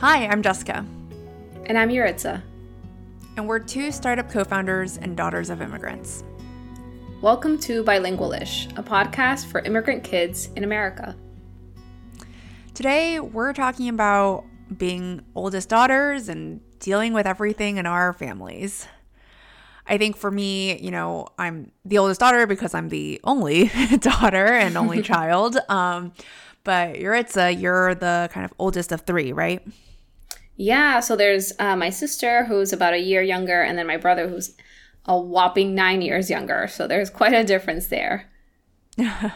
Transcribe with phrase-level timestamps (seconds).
[0.00, 0.84] Hi, I'm Jessica.
[1.64, 2.42] And I'm Yuritsa.
[3.38, 6.22] And we're two startup co founders and daughters of immigrants.
[7.22, 11.16] Welcome to Bilingualish, a podcast for immigrant kids in America.
[12.74, 14.44] Today, we're talking about
[14.76, 18.86] being oldest daughters and dealing with everything in our families.
[19.86, 23.70] I think for me, you know, I'm the oldest daughter because I'm the only
[24.00, 25.56] daughter and only child.
[25.70, 26.12] Um,
[26.66, 29.64] but Yuritsa, you're the kind of oldest of three, right?
[30.56, 30.98] Yeah.
[30.98, 34.56] So there's uh, my sister who's about a year younger, and then my brother who's
[35.04, 36.66] a whopping nine years younger.
[36.66, 38.28] So there's quite a difference there.
[38.96, 39.30] yeah.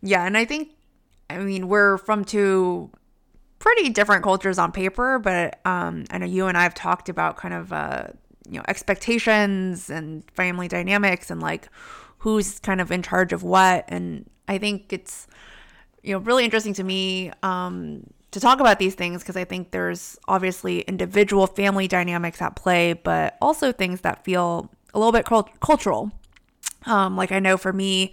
[0.00, 0.68] And I think,
[1.28, 2.92] I mean, we're from two
[3.58, 7.36] pretty different cultures on paper, but um, I know you and I have talked about
[7.36, 8.04] kind of, uh,
[8.48, 11.68] you know, expectations and family dynamics and like
[12.18, 13.86] who's kind of in charge of what.
[13.88, 15.26] And I think it's,
[16.02, 19.70] you know, really interesting to me um, to talk about these things because I think
[19.70, 25.24] there's obviously individual family dynamics at play, but also things that feel a little bit
[25.24, 26.12] cult- cultural.
[26.86, 28.12] Um, like I know for me,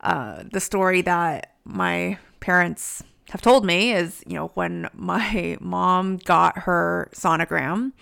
[0.00, 6.18] uh, the story that my parents have told me is, you know, when my mom
[6.18, 7.92] got her sonogram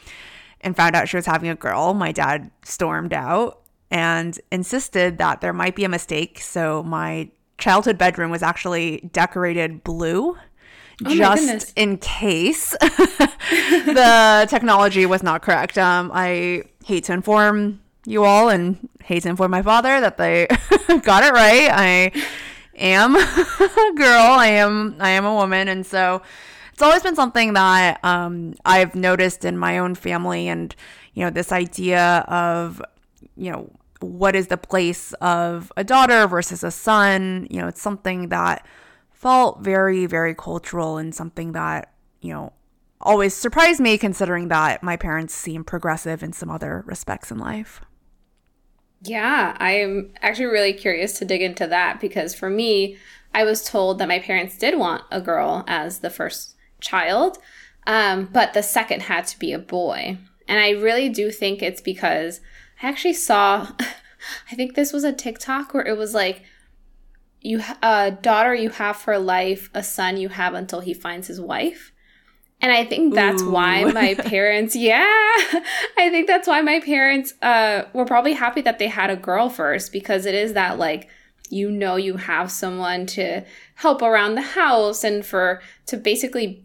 [0.61, 3.61] and found out she was having a girl, my dad stormed out
[3.91, 6.41] and insisted that there might be a mistake.
[6.41, 7.31] So my
[7.63, 10.37] childhood bedroom was actually decorated blue.
[11.05, 15.79] Oh just in case the technology was not correct.
[15.79, 20.47] Um, I hate to inform you all and hate to inform my father that they
[21.03, 21.71] got it right.
[21.73, 22.13] I
[22.77, 24.33] am a girl.
[24.33, 26.21] I am I am a woman, and so
[26.73, 30.75] it's always been something that um, I've noticed in my own family, and
[31.15, 32.83] you know this idea of
[33.37, 33.71] you know
[34.03, 37.47] what is the place of a daughter versus a son.
[37.51, 38.67] You know, it's something that
[39.11, 42.53] felt very very cultural and something that you know
[43.01, 47.81] always surprised me considering that my parents seem progressive in some other respects in life.
[49.03, 52.97] Yeah, I'm actually really curious to dig into that because for me,
[53.35, 57.39] I was told that my parents did want a girl as the first child,
[57.87, 60.19] um, but the second had to be a boy.
[60.47, 62.41] And I really do think it's because
[62.83, 63.69] I actually saw,
[64.51, 66.43] I think this was a TikTok where it was like,
[67.43, 71.41] you a daughter you have for life, a son you have until he finds his
[71.41, 71.93] wife.
[72.61, 73.51] And I think that's Ooh.
[73.51, 78.79] why my parents, yeah, I think that's why my parents uh, were probably happy that
[78.79, 81.09] they had a girl first because it is that like,
[81.51, 83.45] you know, you have someone to
[83.75, 86.65] help around the house and for, to basically,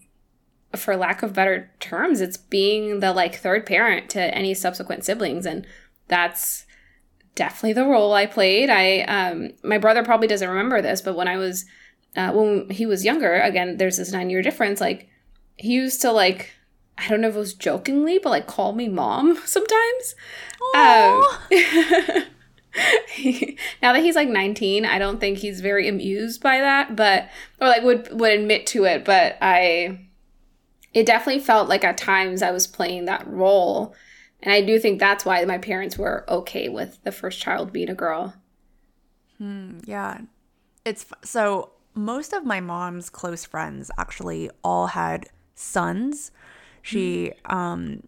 [0.75, 5.47] for lack of better terms, it's being the like third parent to any subsequent siblings.
[5.47, 5.65] And
[6.07, 6.66] that's
[7.37, 8.69] definitely the role I played.
[8.69, 11.65] I, um, my brother probably doesn't remember this, but when I was,
[12.17, 15.07] uh, when he was younger, again, there's this nine year difference, like,
[15.57, 16.51] he used to like
[16.97, 20.15] I don't know if it was jokingly, but like call me mom sometimes.
[20.75, 21.23] Um,
[23.81, 27.29] now that he's like 19, I don't think he's very amused by that, but
[27.61, 30.07] or like would would admit to it, but I
[30.93, 33.93] it definitely felt like at times I was playing that role.
[34.41, 37.89] And I do think that's why my parents were okay with the first child being
[37.89, 38.35] a girl.
[39.37, 40.21] Hmm, yeah.
[40.85, 46.31] It's so most of my mom's close friends actually all had sons.
[46.81, 47.55] She mm-hmm.
[47.55, 48.03] um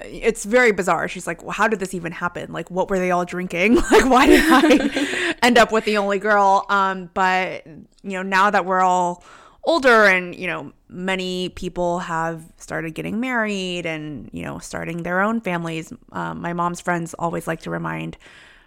[0.00, 1.06] it's very bizarre.
[1.06, 2.50] She's like, well, how did this even happen?
[2.50, 3.74] Like, what were they all drinking?
[3.90, 6.64] like, why did I end up with the only girl?
[6.68, 9.22] Um, but you know, now that we're all
[9.64, 15.20] older and you know, many people have started getting married and you know, starting their
[15.20, 15.92] own families.
[16.12, 18.18] Um, my mom's friends always like to remind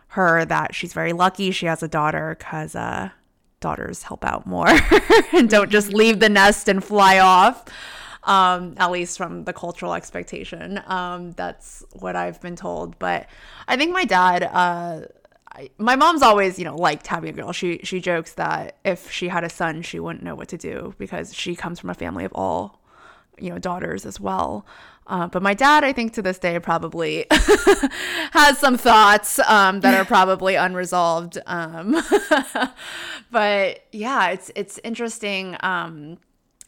[0.10, 3.10] her that she's very lucky she has a daughter because uh,
[3.60, 4.70] daughters help out more
[5.34, 7.66] and don't just leave the nest and fly off
[8.26, 10.82] um, at least from the cultural expectation.
[10.88, 12.98] Um, that's what I've been told.
[13.00, 13.28] But
[13.68, 15.02] I think my dad, uh,
[15.56, 17.54] I, my mom's always, you know, liked having a girl.
[17.54, 20.94] She she jokes that if she had a son, she wouldn't know what to do
[20.98, 22.82] because she comes from a family of all,
[23.40, 24.66] you know, daughters as well.
[25.08, 29.94] Uh, but my dad, I think to this day, probably has some thoughts um, that
[29.94, 31.38] are probably unresolved.
[31.46, 32.04] Um,
[33.32, 35.56] but yeah, it's it's interesting.
[35.62, 36.18] Um,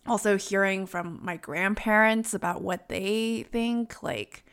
[0.05, 4.45] also hearing from my grandparents about what they think like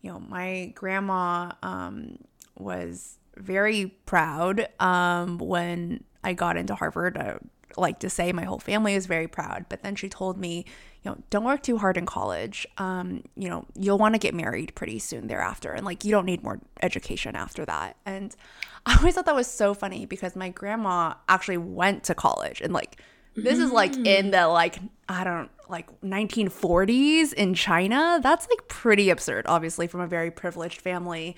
[0.00, 2.18] you know my grandma um,
[2.56, 7.36] was very proud um, when i got into harvard i
[7.76, 10.64] like to say my whole family is very proud but then she told me
[11.02, 12.66] you know don't work too hard in college.
[12.76, 16.26] Um, you know you'll want to get married pretty soon thereafter and like you don't
[16.26, 17.96] need more education after that.
[18.04, 18.34] And
[18.86, 22.72] i always thought that was so funny because my grandma actually went to college and
[22.72, 23.00] like
[23.36, 24.78] this is like in the like
[25.08, 28.20] I don't like 1940s in China.
[28.22, 31.36] That's like pretty absurd, obviously, from a very privileged family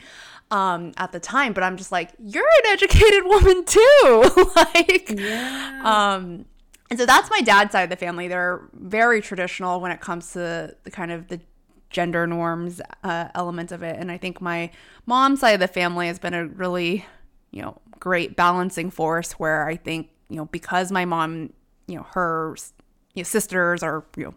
[0.50, 1.52] um, at the time.
[1.52, 4.50] But I'm just like, you're an educated woman too.
[4.56, 5.82] like, yeah.
[5.84, 6.44] um,
[6.90, 8.28] and so that's my dad's side of the family.
[8.28, 11.40] They're very traditional when it comes to the kind of the
[11.90, 13.96] gender norms uh, element of it.
[13.98, 14.70] And I think my
[15.06, 17.04] mom's side of the family has been a really,
[17.50, 21.52] you know, great balancing force where I think, you know, because my mom,
[21.90, 22.56] you know, her
[23.14, 24.34] you know, sisters are, you know,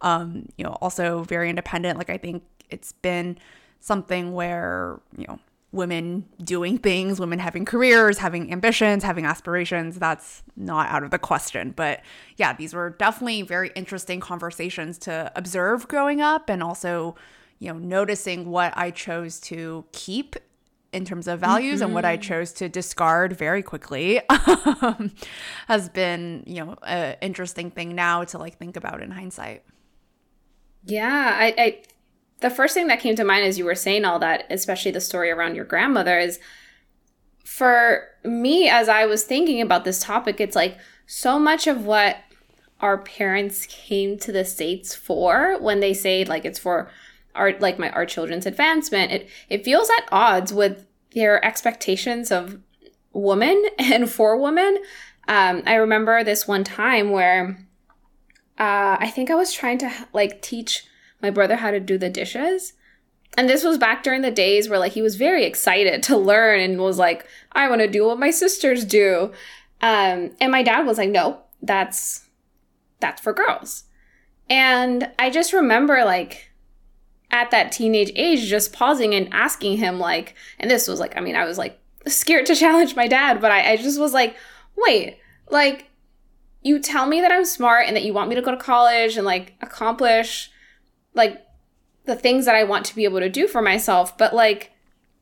[0.00, 1.98] um, you know, also very independent.
[1.98, 3.38] Like I think it's been
[3.80, 5.38] something where, you know,
[5.72, 11.18] women doing things, women having careers, having ambitions, having aspirations, that's not out of the
[11.18, 11.72] question.
[11.74, 12.02] But
[12.36, 17.14] yeah, these were definitely very interesting conversations to observe growing up and also,
[17.58, 20.36] you know, noticing what I chose to keep
[20.92, 21.84] in terms of values mm-hmm.
[21.84, 22.22] and what I mm-hmm.
[22.22, 25.12] chose to discard very quickly um,
[25.66, 29.64] has been, you know, an interesting thing now to like think about in hindsight.
[30.84, 31.82] Yeah, I, I
[32.40, 35.00] the first thing that came to mind as you were saying all that, especially the
[35.00, 36.38] story around your grandmother, is
[37.44, 42.18] for me as I was thinking about this topic, it's like so much of what
[42.80, 46.90] our parents came to the states for when they say like it's for
[47.34, 52.58] our like my our children's advancement, it it feels at odds with their expectations of
[53.12, 54.78] women and for women.
[55.28, 57.66] Um, I remember this one time where
[58.58, 60.86] uh, I think I was trying to like teach
[61.20, 62.74] my brother how to do the dishes.
[63.38, 66.60] And this was back during the days where like he was very excited to learn
[66.60, 69.32] and was like, I want to do what my sisters do.
[69.80, 72.26] Um, and my dad was like, no, that's
[73.00, 73.84] that's for girls.
[74.50, 76.51] And I just remember like
[77.32, 81.20] at that teenage age just pausing and asking him like, and this was like, I
[81.20, 84.36] mean, I was like scared to challenge my dad, but I, I just was like,
[84.76, 85.18] wait,
[85.50, 85.88] like
[86.62, 89.16] you tell me that I'm smart and that you want me to go to college
[89.16, 90.50] and like accomplish
[91.14, 91.44] like
[92.04, 94.16] the things that I want to be able to do for myself.
[94.16, 94.72] But like,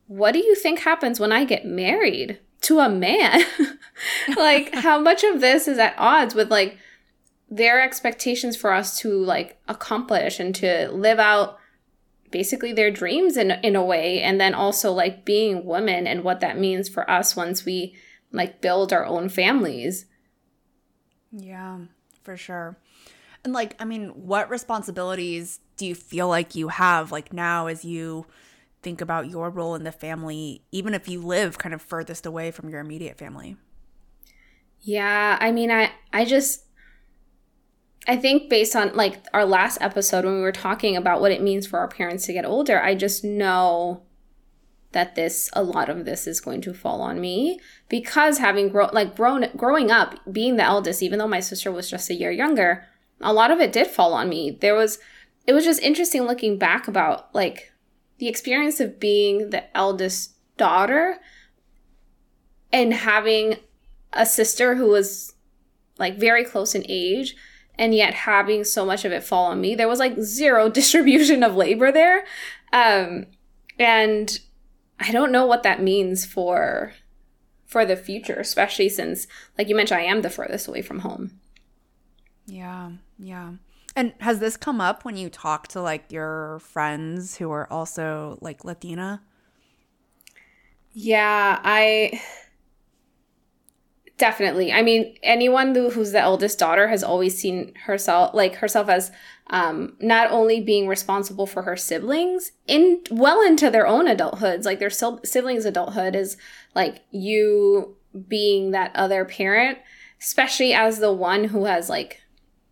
[0.07, 3.43] what do you think happens when I get married to a man?
[4.35, 6.77] like, how much of this is at odds with like
[7.49, 11.57] their expectations for us to like accomplish and to live out
[12.31, 16.39] basically their dreams in in a way and then also like being women and what
[16.39, 17.95] that means for us once we
[18.31, 20.05] like build our own families.
[21.31, 21.79] Yeah,
[22.23, 22.77] for sure.
[23.43, 27.83] And like, I mean, what responsibilities do you feel like you have like now as
[27.83, 28.25] you
[28.81, 32.51] think about your role in the family, even if you live kind of furthest away
[32.51, 33.57] from your immediate family?
[34.81, 36.65] Yeah, I mean, I I just
[38.07, 41.41] I think based on like our last episode when we were talking about what it
[41.41, 44.03] means for our parents to get older, I just know
[44.91, 48.89] that this a lot of this is going to fall on me because having grown
[48.91, 52.29] like grown growing up being the eldest even though my sister was just a year
[52.29, 52.85] younger
[53.21, 54.57] a lot of it did fall on me.
[54.59, 54.99] There was,
[55.47, 57.71] it was just interesting looking back about like
[58.17, 61.19] the experience of being the eldest daughter
[62.71, 63.57] and having
[64.13, 65.33] a sister who was
[65.97, 67.35] like very close in age
[67.77, 69.75] and yet having so much of it fall on me.
[69.75, 72.25] There was like zero distribution of labor there.
[72.73, 73.27] Um,
[73.79, 74.39] and
[74.99, 76.93] I don't know what that means for
[77.65, 79.27] for the future, especially since
[79.57, 81.39] like you mentioned I am the furthest away from home.
[82.45, 82.91] Yeah.
[83.17, 83.53] Yeah.
[83.95, 88.37] And has this come up when you talk to like your friends who are also
[88.41, 89.21] like Latina?
[90.93, 92.21] Yeah, I
[94.21, 94.71] definitely.
[94.71, 99.11] I mean, anyone who, who's the eldest daughter has always seen herself like herself as
[99.47, 104.63] um, not only being responsible for her siblings in well into their own adulthoods.
[104.63, 106.37] Like their siblings' adulthood is
[106.75, 107.97] like you
[108.27, 109.79] being that other parent,
[110.21, 112.21] especially as the one who has like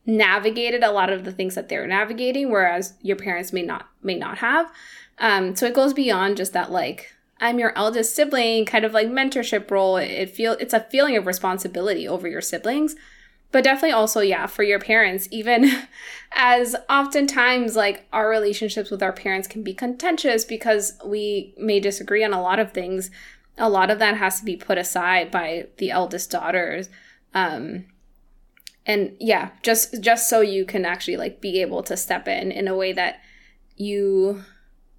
[0.06, 4.16] navigated a lot of the things that they're navigating whereas your parents may not may
[4.16, 4.72] not have
[5.20, 9.08] um, so it goes beyond just that like i'm your eldest sibling kind of like
[9.08, 9.98] mentorship role.
[9.98, 12.96] It feel it's a feeling of responsibility over your siblings
[13.52, 15.72] but definitely also yeah for your parents even
[16.34, 22.24] as oftentimes like our relationships with our parents can be contentious because we may disagree
[22.24, 23.10] on a lot of things.
[23.58, 26.90] A lot of that has to be put aside by the eldest daughters.
[27.34, 27.86] Um,
[28.86, 32.68] and yeah just just so you can actually like be able to step in in
[32.68, 33.20] a way that
[33.76, 34.44] you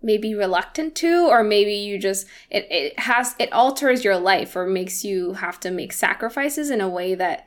[0.03, 4.57] may be reluctant to or maybe you just it, it has it alters your life
[4.57, 7.47] or makes you have to make sacrifices in a way that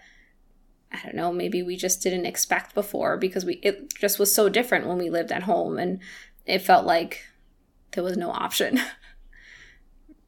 [0.92, 4.50] i don't know maybe we just didn't expect before because we it just was so
[4.50, 6.00] different when we lived at home and
[6.46, 7.26] it felt like
[7.92, 8.80] there was no option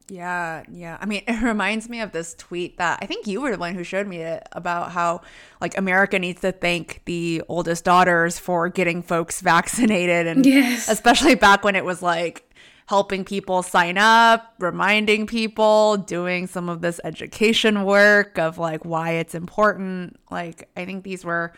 [0.08, 0.98] Yeah, yeah.
[1.02, 3.74] I mean, it reminds me of this tweet that I think you were the one
[3.76, 5.22] who showed me it about how
[5.62, 10.88] like America needs to thank the oldest daughters for getting folks vaccinated and Yes.
[10.90, 12.42] especially back when it was like
[12.88, 19.12] helping people sign up, reminding people, doing some of this education work of like why
[19.14, 20.20] it's important.
[20.30, 21.52] Like I think these were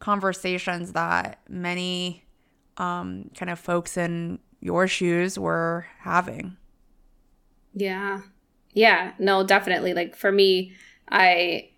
[0.00, 2.24] conversations that many
[2.78, 6.56] um kind of folks in your shoes were having.
[7.74, 8.22] Yeah.
[8.72, 9.94] Yeah, no, definitely.
[9.94, 10.72] Like for me,
[11.10, 11.68] I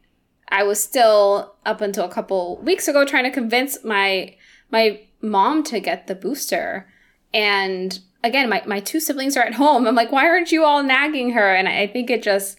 [0.48, 4.36] I was still up until a couple weeks ago trying to convince my
[4.70, 6.88] my mom to get the booster.
[7.32, 9.86] And again, my, my two siblings are at home.
[9.86, 11.54] I'm like, why aren't you all nagging her?
[11.54, 12.58] And I, I think it just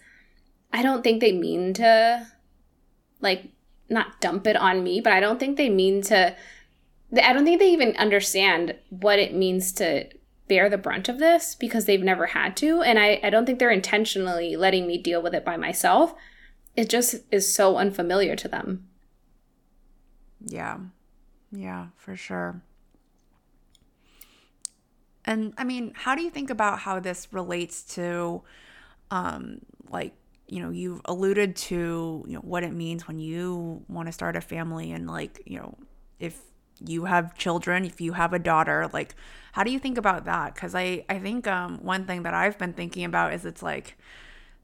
[0.74, 2.28] I don't think they mean to
[3.22, 3.46] like
[3.90, 6.36] not dump it on me, but I don't think they mean to
[7.24, 10.10] I don't think they even understand what it means to
[10.48, 12.82] bear the brunt of this because they've never had to.
[12.82, 16.14] And I, I don't think they're intentionally letting me deal with it by myself.
[16.76, 18.88] It just is so unfamiliar to them.
[20.46, 20.78] Yeah.
[21.52, 22.62] Yeah, for sure.
[25.24, 28.44] And I mean, how do you think about how this relates to
[29.12, 29.60] um
[29.90, 30.14] like,
[30.48, 34.36] you know, you've alluded to, you know, what it means when you want to start
[34.36, 35.78] a family and like, you know,
[36.20, 36.40] if
[36.86, 39.16] you have children, if you have a daughter, like
[39.56, 40.54] how do you think about that?
[40.54, 43.98] Cuz I I think um one thing that I've been thinking about is it's like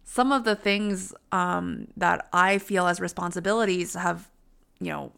[0.03, 4.29] some of the things um that I feel as responsibilities have,
[4.81, 5.13] you know,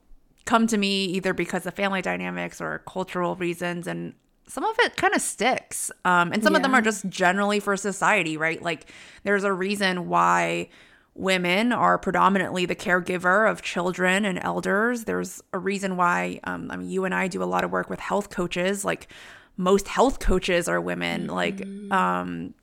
[0.45, 4.13] come to me either because of family dynamics or cultural reasons and
[4.47, 7.75] some of it kind of sticks um, and some of them are just generally for
[7.75, 8.61] society right?
[8.61, 8.91] Like
[9.23, 10.69] there's a reason why
[11.15, 15.05] women are predominantly the caregiver of children and elders.
[15.05, 17.89] There's a reason why um, i mean you and i do a lot of work
[17.89, 18.85] with health coaches.
[18.85, 19.07] Like
[19.57, 22.53] most health coaches are women like um,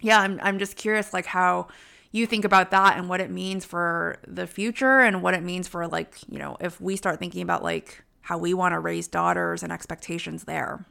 [0.00, 1.68] yeah I'm, I'm just curious like how
[2.10, 5.68] you think about that and what it means for the future and what it means
[5.68, 9.08] for like you know if we start thinking about like how we want to raise
[9.08, 10.86] daughters and expectations there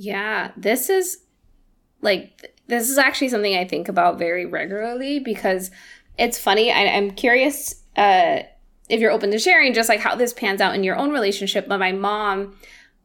[0.00, 1.18] Yeah, this is
[2.00, 5.70] like this is actually something I think about very regularly because
[6.16, 6.72] it's funny.
[6.72, 8.38] I, I'm curious uh,
[8.88, 11.68] if you're open to sharing just like how this pans out in your own relationship.
[11.68, 12.56] But my mom,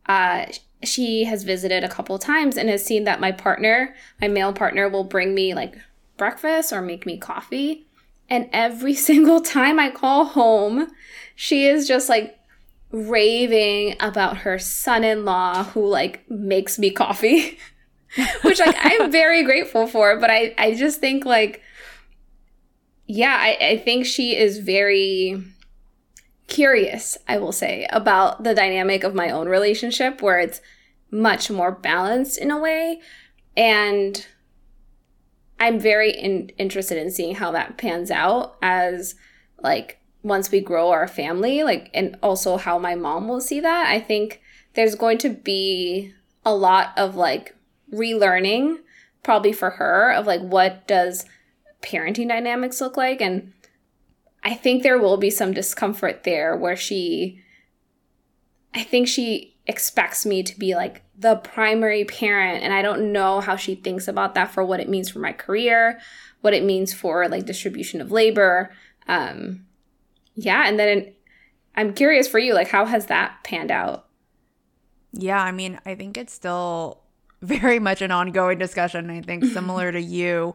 [0.06, 0.46] uh,
[0.88, 4.90] she has visited a couple times and has seen that my partner, my male partner,
[4.90, 5.76] will bring me like
[6.18, 7.86] breakfast or make me coffee.
[8.30, 10.88] And every single time I call home,
[11.36, 12.40] she is just like
[12.92, 17.58] raving about her son-in-law who like makes me coffee
[18.44, 21.62] which like i'm very grateful for but i i just think like
[23.06, 25.44] yeah i i think she is very
[26.48, 30.62] curious i will say about the dynamic of my own relationship where it's
[31.16, 33.00] much more balanced in a way.
[33.58, 34.26] And
[35.58, 39.16] i'm very in, interested in seeing how that pans out as
[39.64, 43.88] like once we grow our family like and also how my mom will see that.
[43.88, 44.42] I think
[44.74, 47.56] there's going to be a lot of like
[47.94, 48.80] relearning
[49.24, 51.26] probably for her of like what does
[51.82, 53.22] parenting dynamics look like.
[53.22, 53.54] And
[54.44, 57.42] i think there will be some discomfort there where she
[58.74, 63.40] i think she expects me to be like the primary parent and i don't know
[63.40, 66.00] how she thinks about that for what it means for my career
[66.46, 68.72] what it means for like distribution of labor.
[69.08, 69.66] Um
[70.36, 71.12] yeah and then
[71.76, 74.06] i'm curious for you like how has that panned out?
[75.12, 77.02] Yeah i mean i think it's still
[77.42, 80.54] very much an ongoing discussion i think similar to you.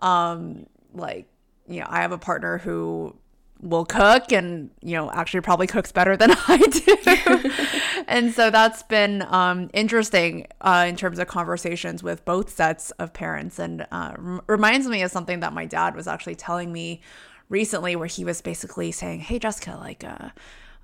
[0.00, 1.26] Um like
[1.68, 3.14] you know i have a partner who
[3.60, 7.50] will cook and you know actually probably cooks better than i do.
[8.06, 13.12] And so that's been um interesting uh in terms of conversations with both sets of
[13.12, 13.58] parents.
[13.58, 17.00] And uh rem- reminds me of something that my dad was actually telling me
[17.48, 20.28] recently where he was basically saying hey jessica like uh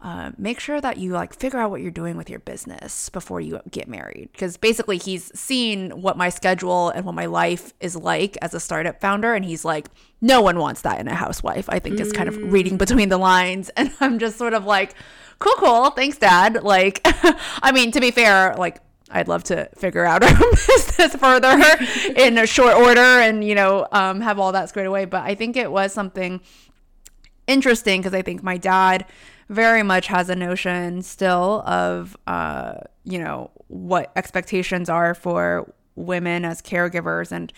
[0.04, 3.40] uh, make sure that you like figure out what you're doing with your business before
[3.40, 4.28] you get married.
[4.32, 8.60] Because basically he's seen what my schedule and what my life is like as a
[8.60, 9.88] startup founder and he's like
[10.20, 13.16] no one wants that in a housewife i think is kind of reading between the
[13.16, 13.70] lines.
[13.76, 14.94] And i'm just sort of like
[15.38, 15.90] cool cool.
[15.90, 16.62] Thanks dad.
[16.62, 17.00] Like
[17.62, 18.80] i mean to be fair like
[19.10, 21.58] I'd love to figure out our business further
[22.16, 25.04] in a short order and, you know, um, have all that squared away.
[25.04, 26.40] But I think it was something
[27.46, 29.06] interesting because I think my dad
[29.48, 32.74] very much has a notion still of uh,
[33.04, 37.32] you know what expectations are for women as caregivers.
[37.32, 37.52] And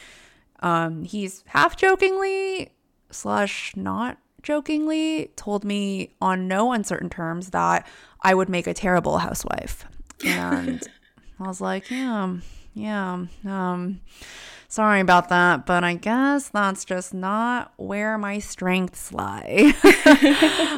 [0.61, 2.71] um, he's half jokingly
[3.11, 7.87] slash not jokingly told me on no uncertain terms that
[8.23, 9.85] I would make a terrible housewife.
[10.25, 10.83] And
[11.39, 12.39] I was like yeah
[12.73, 14.01] yeah um
[14.77, 19.73] Sorry about that, but I guess that's just not where my strengths lie.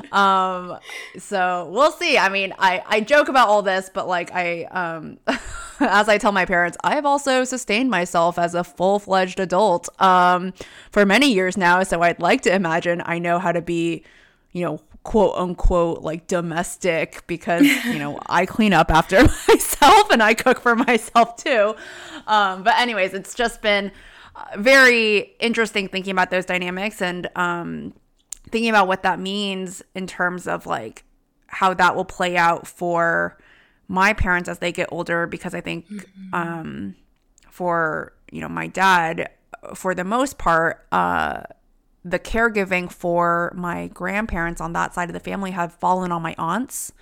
[0.13, 0.79] um,
[1.19, 2.17] so we'll see.
[2.17, 5.19] I mean, I, I joke about all this, but like I, um,
[5.81, 10.55] as I tell my parents, I've also sustained myself as a full fledged adult, um,
[10.93, 11.83] for many years now.
[11.83, 14.05] So I'd like to imagine I know how to be,
[14.53, 19.17] you know, quote unquote like domestic because you know I clean up after
[19.49, 21.75] myself and I cook for myself too.
[22.27, 23.91] Um, but anyways, it's just been
[24.37, 27.95] uh, very interesting thinking about those dynamics and um,
[28.51, 31.05] thinking about what that means in terms of like
[31.47, 33.39] how that will play out for
[33.89, 36.35] my parents as they get older because I think mm-hmm.
[36.35, 36.97] um,
[37.49, 39.31] for you know my dad
[39.75, 41.45] for the most part uh,
[42.11, 46.35] the caregiving for my grandparents on that side of the family have fallen on my
[46.39, 46.93] aunts.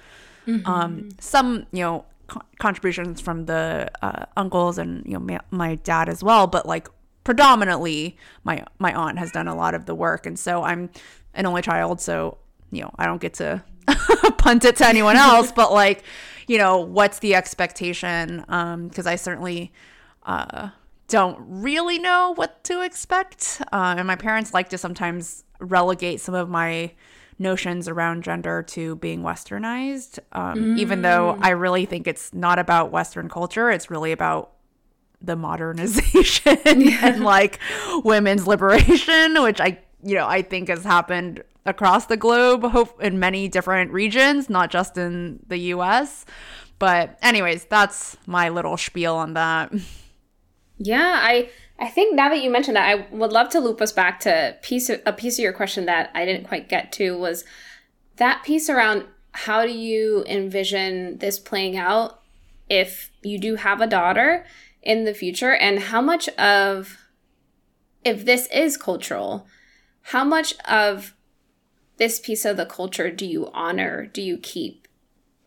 [0.46, 0.68] Mm-hmm.
[0.68, 5.76] Um, some, you know, co- contributions from the uh, uncles and you know ma- my
[5.76, 6.88] dad as well, but like
[7.24, 10.90] predominantly my my aunt has done a lot of the work, and so I'm
[11.34, 12.38] an only child, so
[12.70, 13.62] you know I don't get to
[14.38, 16.04] punt it to anyone else, but like
[16.46, 18.38] you know what's the expectation?
[18.40, 19.72] Because um, I certainly.
[20.24, 20.70] Uh,
[21.08, 23.62] don't really know what to expect.
[23.72, 26.92] Uh, and my parents like to sometimes relegate some of my
[27.38, 30.78] notions around gender to being westernized, um, mm.
[30.78, 31.44] even though mm.
[31.44, 33.70] I really think it's not about Western culture.
[33.70, 34.52] It's really about
[35.20, 36.98] the modernization yeah.
[37.02, 37.58] and like
[38.04, 43.18] women's liberation, which I, you know, I think has happened across the globe, hope in
[43.18, 46.24] many different regions, not just in the US.
[46.78, 49.72] But anyways, that's my little spiel on that.
[50.78, 53.92] Yeah, I I think now that you mentioned that, I would love to loop us
[53.92, 57.18] back to piece of, a piece of your question that I didn't quite get to
[57.18, 57.44] was
[58.16, 62.22] that piece around how do you envision this playing out
[62.70, 64.46] if you do have a daughter
[64.82, 66.98] in the future and how much of
[68.04, 69.46] if this is cultural,
[70.00, 71.14] how much of
[71.98, 74.88] this piece of the culture do you honor, do you keep?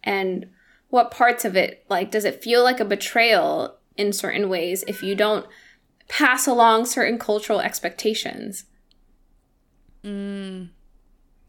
[0.04, 0.50] And
[0.90, 5.04] what parts of it like does it feel like a betrayal in certain ways if
[5.04, 5.46] you don't
[6.08, 8.66] pass along certain cultural expectations.
[10.04, 10.70] Mm.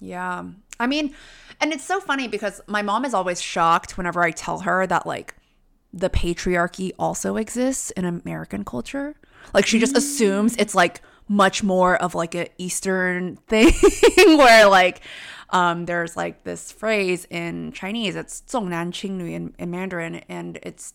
[0.01, 0.45] Yeah.
[0.79, 1.15] I mean,
[1.61, 5.07] and it's so funny because my mom is always shocked whenever I tell her that,
[5.07, 5.35] like,
[5.93, 9.17] the patriarchy also exists in American culture.
[9.55, 13.73] Like, she just assumes it's like much more of like a Eastern thing
[14.17, 15.01] where, like,
[15.51, 20.95] um, there's like this phrase in Chinese, it's Zhongnan Qingnu in, in Mandarin, and it's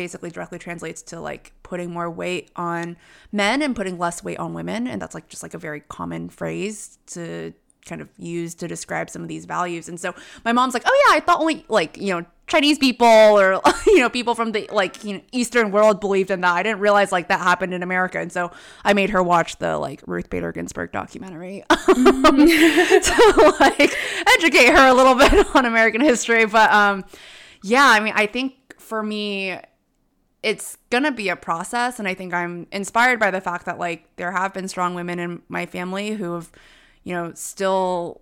[0.00, 2.96] basically directly translates to like putting more weight on
[3.32, 4.86] men and putting less weight on women.
[4.86, 7.52] And that's like just like a very common phrase to
[7.84, 9.90] kind of use to describe some of these values.
[9.90, 13.06] And so my mom's like oh yeah i thought only like you know chinese people
[13.06, 16.54] or you know people from the like you know eastern world believed in that.
[16.54, 18.18] I didn't realize like that happened in america.
[18.18, 18.52] And so
[18.86, 21.62] i made her watch the like ruth bader ginsburg documentary.
[21.90, 23.94] Um, to like
[24.36, 26.46] educate her a little bit on american history.
[26.46, 27.04] But um
[27.62, 29.58] yeah i mean i think for me
[30.42, 34.04] it's gonna be a process and i think i'm inspired by the fact that like
[34.16, 36.50] there have been strong women in my family who have
[37.04, 38.20] you know still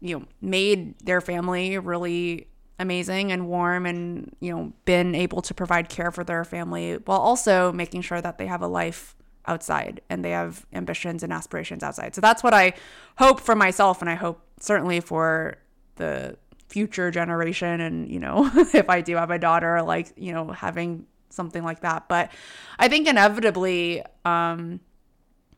[0.00, 2.46] you know made their family really
[2.78, 7.18] amazing and warm and you know been able to provide care for their family while
[7.18, 9.14] also making sure that they have a life
[9.46, 12.14] outside and they have ambitions and aspirations outside.
[12.14, 12.74] So that's what i
[13.18, 15.56] hope for myself and i hope certainly for
[15.96, 16.36] the
[16.68, 21.06] future generation and you know if i do have a daughter like you know having
[21.30, 22.30] something like that but
[22.78, 24.80] i think inevitably um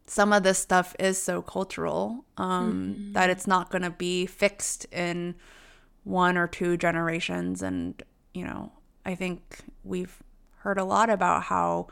[0.06, 3.12] some of this stuff is so cultural um mm-hmm.
[3.12, 5.34] that it's not going to be fixed in
[6.04, 8.02] one or two generations and
[8.34, 8.72] you know
[9.06, 10.22] i think we've
[10.58, 11.86] heard a lot about how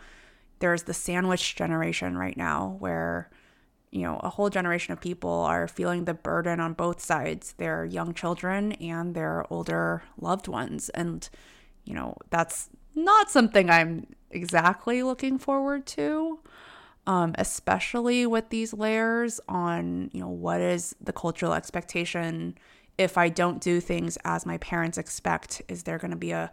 [0.59, 3.31] there's the sandwich generation right now where
[3.90, 7.85] you know, a whole generation of people are feeling the burden on both sides their
[7.85, 10.88] young children and their older loved ones.
[10.90, 11.29] And,
[11.85, 16.40] you know, that's not something I'm exactly looking forward to.
[17.09, 22.59] Um, especially with these layers on, you know, what is the cultural expectation
[22.99, 25.62] if I don't do things as my parents expect?
[25.68, 26.51] Is there going to be a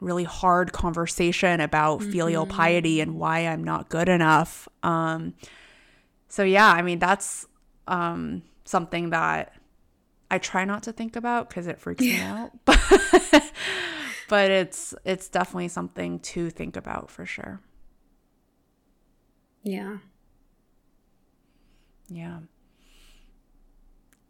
[0.00, 2.10] really hard conversation about mm-hmm.
[2.10, 4.66] filial piety and why I'm not good enough?
[4.82, 5.34] Um,
[6.32, 7.46] so yeah, I mean that's
[7.86, 9.52] um, something that
[10.30, 12.52] I try not to think about because it freaks me out.
[12.64, 13.52] But
[14.30, 17.60] but it's it's definitely something to think about for sure.
[19.62, 19.98] Yeah.
[22.08, 22.38] Yeah.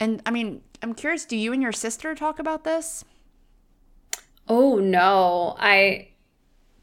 [0.00, 3.04] And I mean, I'm curious, do you and your sister talk about this?
[4.48, 5.54] Oh no.
[5.60, 6.08] I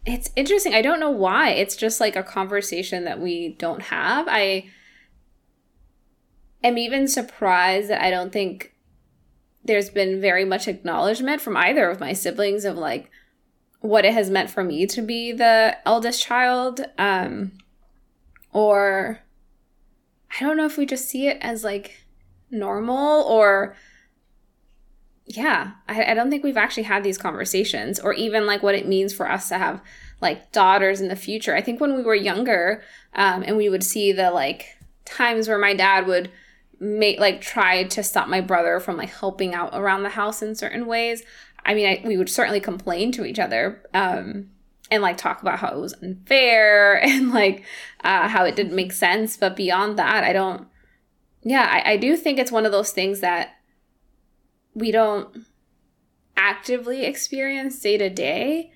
[0.06, 0.74] it's interesting.
[0.74, 1.50] I don't know why.
[1.50, 4.28] It's just like a conversation that we don't have.
[4.30, 4.70] I
[6.64, 8.74] am even surprised that I don't think
[9.64, 13.12] there's been very much acknowledgement from either of my siblings of like
[13.82, 17.52] what it has meant for me to be the eldest child um
[18.52, 19.20] or
[20.40, 22.06] I don't know if we just see it as like
[22.52, 23.76] normal or
[25.26, 28.88] yeah, I, I don't think we've actually had these conversations or even like what it
[28.88, 29.82] means for us to have
[30.22, 31.56] like daughters in the future.
[31.56, 32.82] I think when we were younger
[33.14, 36.32] um, and we would see the like times where my dad would
[36.80, 40.56] make like try to stop my brother from like helping out around the house in
[40.56, 41.24] certain ways.
[41.66, 44.50] I mean, I, we would certainly complain to each other um,
[44.90, 47.64] and like talk about how it was unfair and like
[48.04, 49.38] uh, how it didn't make sense.
[49.38, 50.68] But beyond that, I don't.
[51.42, 53.52] Yeah, I, I do think it's one of those things that
[54.74, 55.46] we don't
[56.40, 58.72] actively experience day to day,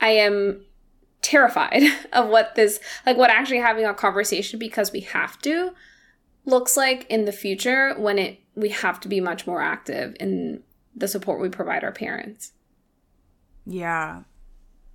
[0.00, 0.64] I am
[1.22, 5.72] terrified of what this, like, what actually having a conversation because we have to
[6.44, 10.62] looks like in the future when it we have to be much more active in
[10.94, 12.52] the support we provide our parents.
[13.66, 14.22] Yeah.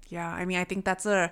[0.10, 1.32] Yeah, I mean, I think that's a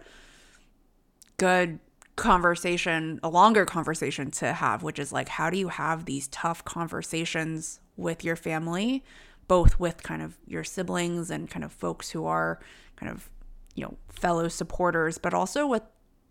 [1.37, 1.79] good
[2.15, 6.63] conversation, a longer conversation to have, which is like, how do you have these tough
[6.65, 9.03] conversations with your family,
[9.47, 12.59] both with kind of your siblings and kind of folks who are
[12.95, 13.29] kind of,
[13.75, 15.83] you know, fellow supporters, but also with,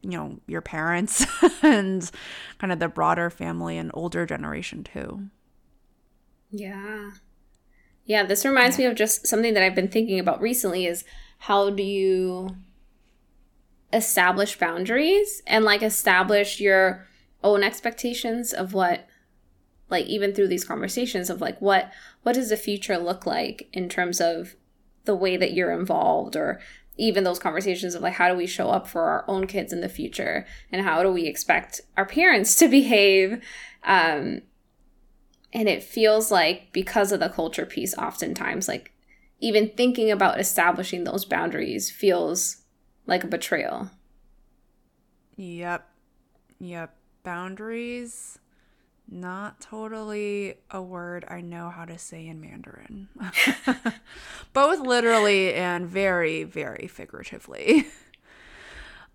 [0.03, 1.25] you know, your parents
[1.63, 2.11] and
[2.59, 5.29] kind of the broader family and older generation too.
[6.51, 7.11] Yeah.
[8.05, 8.87] Yeah, this reminds yeah.
[8.87, 11.05] me of just something that I've been thinking about recently is
[11.39, 12.57] how do you
[13.93, 17.07] establish boundaries and like establish your
[17.45, 19.07] own expectations of what
[19.91, 23.89] like even through these conversations of like what what does the future look like in
[23.89, 24.57] terms of
[25.05, 26.61] the way that you're involved or
[26.97, 29.81] even those conversations of like how do we show up for our own kids in
[29.81, 30.47] the future?
[30.71, 33.43] And how do we expect our parents to behave?
[33.85, 34.43] Um
[35.55, 38.93] and it feels like because of the culture piece oftentimes like
[39.41, 42.59] even thinking about establishing those boundaries feels
[43.07, 43.91] like a betrayal.
[45.37, 45.89] Yep.
[46.61, 46.97] Yep.
[47.25, 48.39] Boundaries
[49.13, 53.09] not totally a word I know how to say in Mandarin.
[54.53, 57.87] Both literally and very, very figuratively.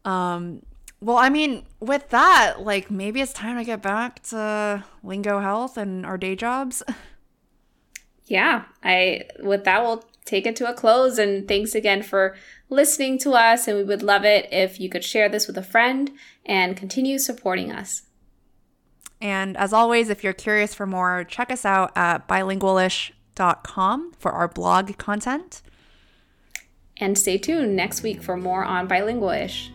[0.05, 0.61] Um,
[1.01, 5.77] well, I mean, with that, like maybe it's time to get back to lingo health
[5.77, 6.81] and our day jobs.
[8.25, 12.35] Yeah, I with that we'll take it to a close and thanks again for
[12.69, 15.63] listening to us and we would love it if you could share this with a
[15.63, 16.11] friend
[16.45, 18.03] and continue supporting us.
[19.19, 24.47] And as always, if you're curious for more, check us out at bilingualish.com for our
[24.47, 25.61] blog content.
[26.97, 29.69] And stay tuned next week for more on Bilingualish.